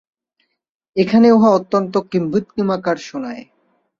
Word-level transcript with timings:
এখানে 0.95 1.27
উহা 1.31 1.49
অত্যন্ত 1.49 1.93
কিম্ভূতকিমাকার 2.11 2.97
শুনায়। 2.99 3.43